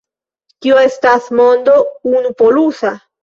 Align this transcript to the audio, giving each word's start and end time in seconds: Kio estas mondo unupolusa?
Kio 0.65 0.79
estas 0.83 1.27
mondo 1.41 1.75
unupolusa? 2.13 2.95